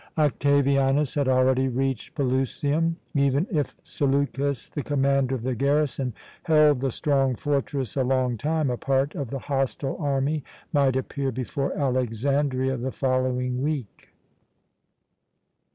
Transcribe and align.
Octavianus 0.17 1.13
had 1.13 1.27
already 1.27 1.67
reached 1.67 2.15
Pelusium; 2.15 2.95
even 3.13 3.45
if 3.51 3.75
Seleukus, 3.83 4.67
the 4.67 4.81
commander 4.81 5.35
of 5.35 5.43
the 5.43 5.53
garrison, 5.53 6.15
held 6.45 6.79
the 6.79 6.89
strong 6.89 7.35
fortress 7.35 7.95
a 7.95 8.01
long 8.03 8.35
time, 8.35 8.71
a 8.71 8.77
part 8.77 9.13
of 9.13 9.29
the 9.29 9.37
hostile 9.37 9.97
army 9.99 10.43
might 10.73 10.95
appear 10.95 11.31
before 11.31 11.77
Alexandria 11.77 12.77
the 12.77 12.91
following 12.91 13.61
week. 13.61 14.07